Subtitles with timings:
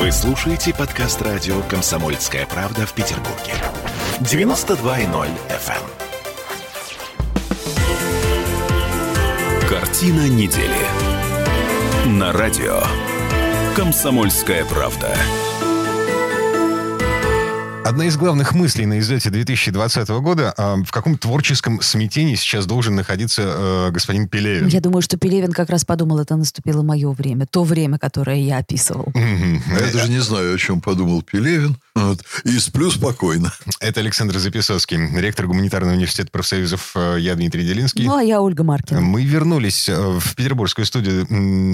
[0.00, 3.52] Вы слушаете подкаст радио «Комсомольская правда» в Петербурге.
[4.20, 5.74] 92.0 FM.
[9.60, 9.68] эм.
[9.68, 10.80] Картина недели.
[12.06, 12.80] На радио
[13.76, 15.14] «Комсомольская правда».
[17.90, 22.94] Одна из главных мыслей на излете 2020 года, а, в каком творческом смятении сейчас должен
[22.94, 24.68] находиться э, господин Пелевин?
[24.68, 28.58] Я думаю, что Пелевин как раз подумал, это наступило мое время, то время, которое я
[28.58, 29.12] описывал.
[29.12, 31.78] Я даже не знаю, о чем подумал Пелевин.
[31.96, 32.20] Вот.
[32.44, 33.52] И сплю спокойно.
[33.80, 36.92] Это Александр Записовский, ректор Гуманитарного университета профсоюзов.
[36.94, 38.04] э, Я Дмитрий Делинский.
[38.04, 39.00] Ну, а я Ольга Маркина.
[39.00, 41.26] Мы вернулись э, в петербургскую студию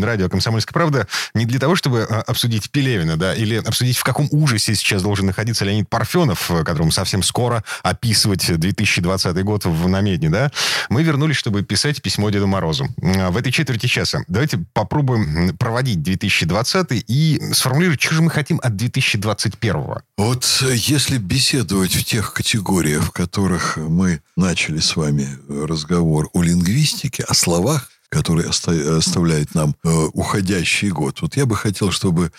[0.00, 4.76] радио «Комсомольская правда» не для того, чтобы обсудить Пелевина, да, или обсудить, в каком ужасе
[4.76, 10.52] сейчас должен находиться Леонид Парфенов, э, которому совсем скоро описывать 2020 год в намедне, да.
[10.90, 12.86] Мы вернулись, чтобы писать письмо Деду Морозу.
[12.98, 18.76] В этой четверти часа давайте попробуем проводить 2020 и сформулировать, что же мы хотим от
[18.76, 19.74] 2021.
[20.18, 26.28] Вот э, если беседовать в тех категориях, в которых мы начали с вами э, разговор
[26.34, 29.74] о лингвистике, о словах, которые оста- оставляет нам
[30.12, 32.30] уходящий год, вот я бы хотел, чтобы,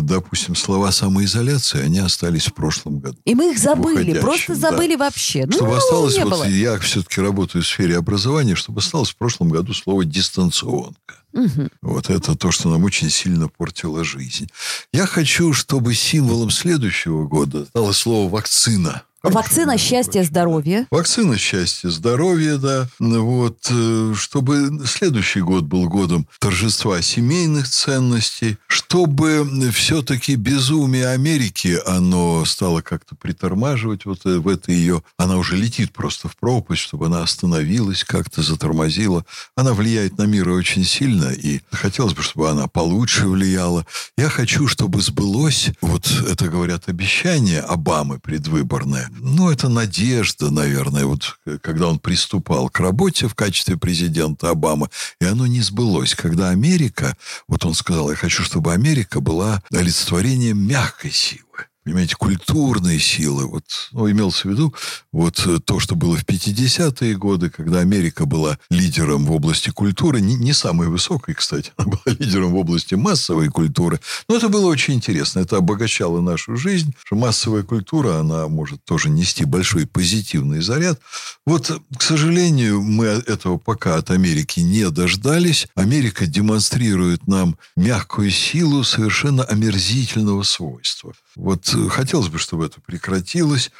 [0.00, 3.18] допустим, слова самоизоляции, они остались в прошлом году.
[3.24, 4.70] И мы их забыли, Уходящим, просто да.
[4.70, 5.46] забыли вообще.
[5.50, 6.44] Чтобы ну, осталось, не вот было.
[6.44, 11.16] я все-таки работаю в сфере образования, чтобы осталось в прошлом году слово дистанционка.
[11.32, 11.70] Мгм.
[11.80, 14.48] Вот это то, что нам очень сильно портило жизнь.
[14.92, 19.02] Я хочу, чтобы символом следующего года стало слово вакцина.
[19.22, 20.88] Вакцина, счастье, здоровье.
[20.90, 22.88] Вакцина счастья, здоровья, да.
[22.98, 32.44] Вот, э, чтобы следующий год был годом торжества семейных ценностей, чтобы все-таки безумие Америки, оно
[32.44, 35.04] стало как-то притормаживать вот э, в это ее...
[35.16, 39.24] Она уже летит просто в пропасть, чтобы она остановилась, как-то затормозила.
[39.54, 43.86] Она влияет на мир очень сильно, и хотелось бы, чтобы она получше влияла.
[44.16, 51.38] Я хочу, чтобы сбылось, вот это говорят обещание Обамы предвыборное, ну, это надежда, наверное, вот
[51.46, 54.88] э, когда он приступал к работе в качестве президента Обамы,
[55.20, 56.14] и оно не сбылось.
[56.14, 57.16] Когда Америка,
[57.48, 61.51] вот он сказал, я хочу, чтобы Америка была олицетворением мягкой силы.
[61.84, 63.46] Понимаете, культурные силы.
[63.46, 64.72] Вот, ну, имелся в виду
[65.10, 70.20] вот э, то, что было в 50-е годы, когда Америка была лидером в области культуры,
[70.20, 73.98] не, не самой высокой, кстати, она была лидером в области массовой культуры.
[74.28, 75.40] Но это было очень интересно.
[75.40, 81.00] Это обогащало нашу жизнь, что массовая культура, она может тоже нести большой позитивный заряд.
[81.44, 85.66] Вот, к сожалению, мы этого пока от Америки не дождались.
[85.74, 91.12] Америка демонстрирует нам мягкую силу совершенно омерзительного свойства.
[91.34, 93.70] Вот хотелось бы, чтобы это прекратилось.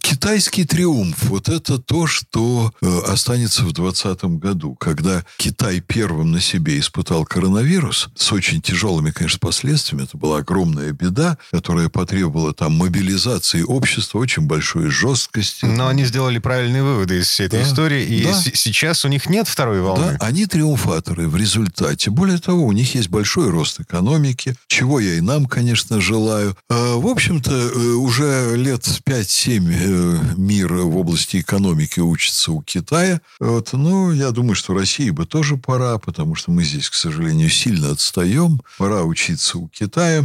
[0.00, 1.22] Китайский триумф.
[1.24, 7.24] Вот это то, что э, останется в 2020 году, когда Китай первым на себе испытал
[7.24, 10.04] коронавирус с очень тяжелыми, конечно, последствиями.
[10.04, 15.64] Это была огромная беда, которая потребовала там мобилизации общества, очень большой жесткости.
[15.66, 17.68] Но они сделали правильные выводы из всей этой Да.
[17.68, 18.34] истории, и Да.
[18.54, 20.16] сейчас у них нет второй волны.
[20.18, 22.10] Да, они триумфаторы в результате.
[22.10, 26.56] Более того, у них есть большой рост экономики, чего я и нам, конечно, желаю.
[26.68, 33.20] А, В общем-то, э, уже лет 5-7 э, мир в области экономики учится у Китая.
[33.38, 37.48] Вот, ну, я думаю, что России бы тоже пора, потому что мы здесь, к сожалению,
[37.48, 38.60] сильно отстаем.
[38.78, 40.24] Пора учиться у Китая.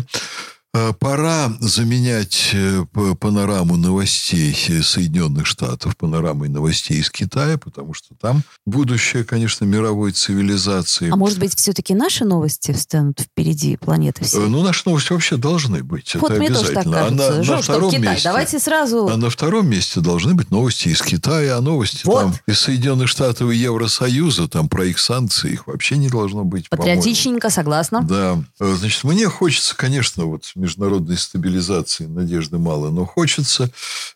[0.78, 2.84] А, Пора заменять э,
[3.20, 4.54] панораму новостей
[4.84, 11.10] Соединенных Штатов панорамой новостей из Китая, потому что там будущее, конечно, мировой цивилизации.
[11.12, 14.40] А может быть, все-таки наши новости встанут впереди планеты Э, всей?
[14.48, 16.14] Ну, наши новости вообще должны быть.
[16.16, 16.98] вот это мне тоже так обязательно.
[16.98, 17.30] А кажется.
[17.32, 18.02] на, на Жо, что втором Китай.
[18.14, 19.08] месте, Давайте сразу...
[19.08, 22.22] а на втором месте должны быть новости из Китая, а новости Вот.
[22.22, 26.70] там из Соединенных Штатов и Евросоюза, там про их санкции, их вообще не должно быть.
[26.70, 28.02] Патриотичненько, согласна.
[28.04, 28.44] Да.
[28.60, 33.72] Э, Значит, мне хочется, конечно, вот международной стабилизации надежды мало, но хочется.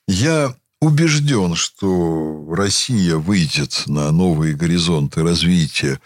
[0.08, 6.00] Я убежден, что Россия выйдет на новые горизонты развития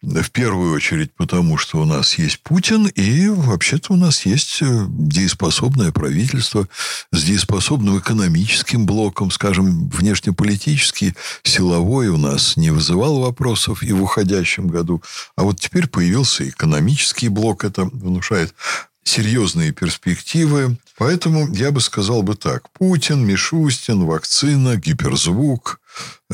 [0.00, 4.86] в первую очередь потому, что у нас есть Путин, и вообще-то у нас есть э,
[4.88, 6.66] дееспособное правительство
[7.12, 14.68] с дееспособным экономическим блоком, скажем, внешнеполитический, силовой у нас не вызывал вопросов и в уходящем
[14.68, 15.02] году.
[15.36, 18.54] А вот теперь появился экономический блок, это внушает
[19.04, 20.76] серьезные перспективы.
[20.96, 22.70] Поэтому я бы сказал бы так.
[22.70, 25.80] Путин, Мишустин, вакцина, гиперзвук.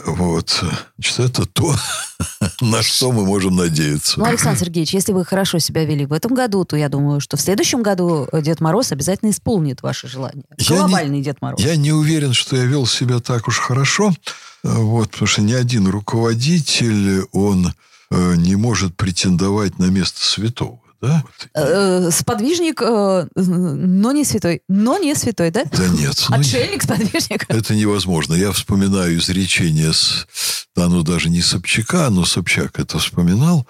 [0.06, 0.62] Вот.
[0.98, 1.74] Значит, это то,
[2.60, 4.18] на что мы можем надеяться.
[4.18, 7.36] Ну, Александр Сергеевич, если вы хорошо себя вели в этом году, то я думаю, что
[7.36, 10.44] в следующем году Дед Мороз обязательно исполнит ваши желания.
[10.58, 11.60] Я не- Глобальный Дед Мороз.
[11.60, 14.14] Я не уверен, что я вел себя так уж хорошо.
[14.62, 17.72] Вот, потому что ни один руководитель, он
[18.10, 20.80] э, не может претендовать на место святого.
[21.00, 21.24] Да?
[21.54, 24.62] Э, Сподвижник, э, но не святой.
[24.68, 25.64] Но не святой, да?
[25.64, 26.26] Да нет.
[26.28, 27.46] ну, Отшельник, сподвижник.
[27.48, 28.34] Это невозможно.
[28.34, 30.26] Я вспоминаю изречение с...
[30.76, 33.66] Да, ну, даже не Собчака, но Собчак это вспоминал.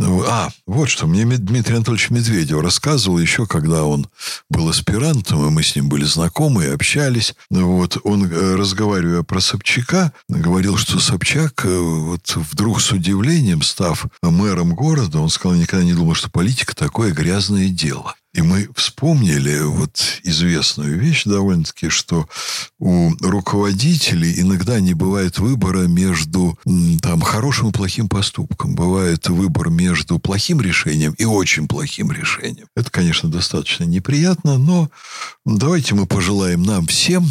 [0.00, 1.06] А, вот что.
[1.06, 4.08] Мне Дмитрий Анатольевич Медведев рассказывал еще, когда он
[4.48, 7.34] был аспирантом, и мы с ним были знакомы и общались.
[7.50, 14.06] Вот он, э, разговаривая про Собчака, говорил, что Собчак, э, вот вдруг с удивлением, став
[14.22, 18.14] мэром города, он сказал, никогда не думал, что политика такое грязное дело.
[18.34, 22.28] И мы вспомнили вот известную вещь довольно-таки, что
[22.78, 26.58] у руководителей иногда не бывает выбора между
[27.02, 28.74] там, хорошим и плохим поступком.
[28.74, 32.68] Бывает выбор между плохим решением и очень плохим решением.
[32.74, 34.90] Это, конечно, достаточно неприятно, но
[35.44, 37.26] давайте мы пожелаем нам всем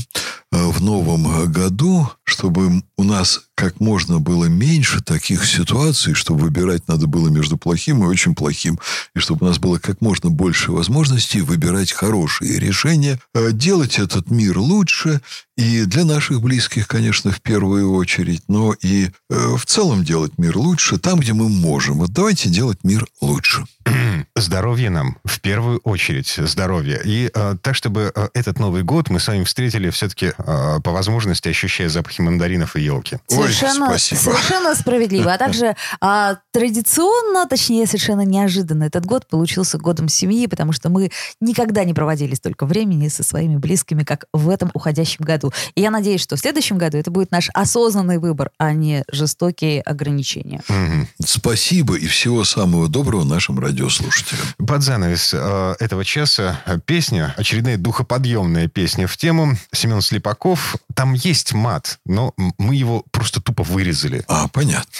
[0.51, 7.07] в новом году, чтобы у нас как можно было меньше таких ситуаций, чтобы выбирать надо
[7.07, 8.79] было между плохим и очень плохим,
[9.15, 14.31] и чтобы у нас было как можно больше возможностей выбирать хорошие решения, э, делать этот
[14.31, 15.21] мир лучше,
[15.57, 20.57] и для наших близких, конечно, в первую очередь, но и э, в целом делать мир
[20.57, 21.99] лучше там, где мы можем.
[21.99, 23.65] Вот давайте делать мир лучше.
[24.35, 26.35] Здоровье нам в первую очередь.
[26.37, 27.01] Здоровье.
[27.03, 30.91] И э, так, чтобы э, этот Новый год мы с вами встретили все-таки э, по
[30.91, 33.17] возможности, ощущая запахи мандаринов и елки.
[33.29, 34.19] Ой, Совершенно, спасибо.
[34.19, 35.33] совершенно справедливо.
[35.33, 41.11] А также а, традиционно, точнее, совершенно неожиданно этот год получился годом семьи, потому что мы
[41.41, 45.51] никогда не проводили столько времени со своими близкими, как в этом уходящем году.
[45.75, 49.81] И я надеюсь, что в следующем году это будет наш осознанный выбор, а не жестокие
[49.81, 50.61] ограничения.
[50.69, 51.07] Мгм.
[51.25, 54.30] Спасибо и всего самого доброго нашим радиослушателям.
[54.57, 59.57] Под занавес э, этого часа песня, очередная духоподъемная песня в тему.
[59.71, 60.75] Семен Слепаков.
[60.95, 64.23] Там есть мат, но мы его просто тупо вырезали.
[64.27, 64.91] А, понятно.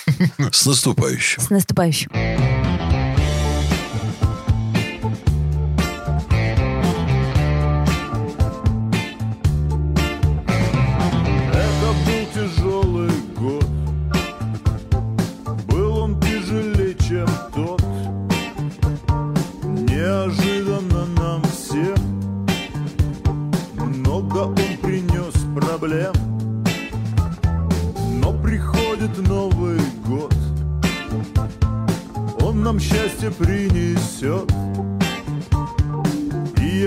[0.52, 1.42] С наступающим.
[1.42, 2.61] С наступающим.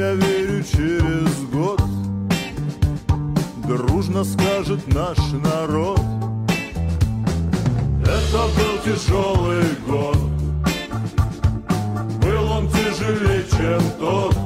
[0.05, 1.81] Я верю через год.
[3.67, 6.01] Дружно скажет наш народ.
[8.03, 10.19] Это был тяжелый год.
[12.23, 14.37] Был он тяжелее, чем тот.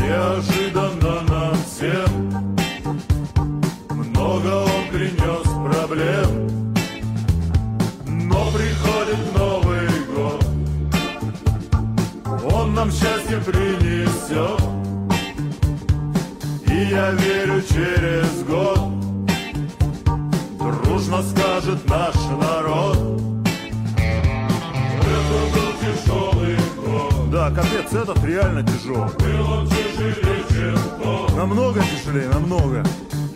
[0.00, 2.56] Неожиданно нам всем
[3.90, 6.21] Много он принес проблем
[27.50, 32.84] Капец, этот реально тяжелый Был тяжелее, чем Намного тяжелее, намного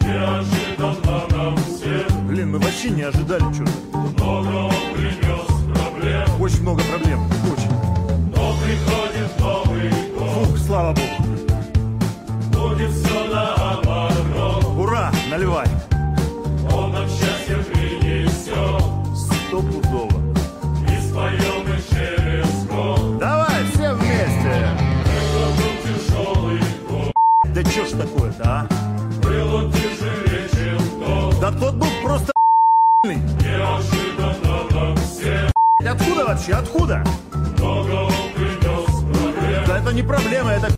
[0.01, 6.83] Неожиданно нам всем Блин, мы вообще не ожидали что-то Много он принес проблем Очень много
[6.85, 11.37] проблем, очень Но приходит Новый год Фух, слава богу
[12.77, 14.65] будет все наоборот.
[14.79, 15.11] Ура!
[15.31, 15.67] Наливай!
[27.77, 28.67] Да чё ж такое-то, а?
[29.23, 31.41] Был он тяжелее, чем тот.
[31.41, 32.33] Да тот был просто
[33.05, 35.51] Неожиданно нам всем.
[35.87, 36.55] Откуда вообще?
[36.55, 37.05] Откуда?
[37.59, 39.65] Много он принес проблем.
[39.67, 40.76] Да это не проблема, это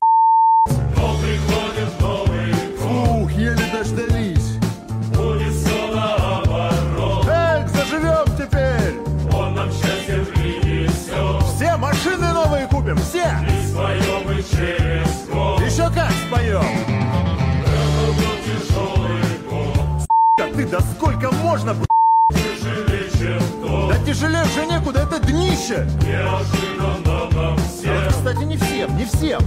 [25.87, 28.08] Неожиданно нам всем.
[28.08, 29.40] Кстати, не всем, не всем.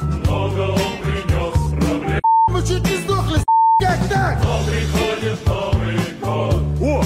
[0.00, 2.20] Много он принес проблем.
[2.48, 3.44] Мы чуть не сдохли,
[3.78, 4.38] как так?
[4.42, 6.62] Но приходит Новый год.
[6.80, 7.04] О,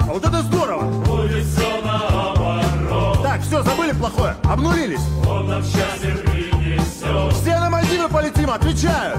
[0.00, 0.82] а вот это здорово.
[1.04, 3.22] Будет все наоборот.
[3.22, 5.02] Так, все, забыли плохое, обнулились.
[5.28, 7.32] Он нам счастье принесет.
[7.32, 9.18] Все на Мальдивы полетим, отвечаю.